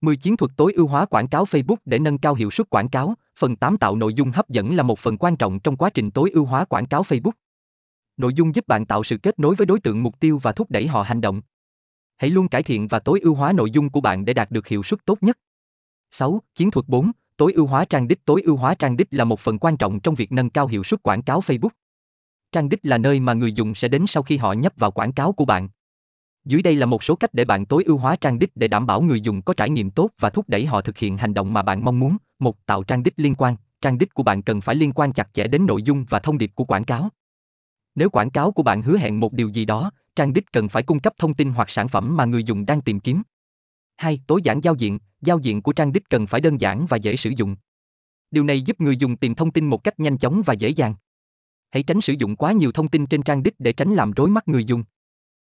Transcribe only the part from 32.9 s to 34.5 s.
đích liên quan. Trang đích của bạn